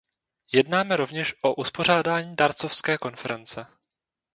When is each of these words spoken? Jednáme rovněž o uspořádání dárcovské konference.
Jednáme 0.53 0.95
rovněž 0.97 1.35
o 1.41 1.53
uspořádání 1.55 2.35
dárcovské 2.35 2.97
konference. 2.97 3.65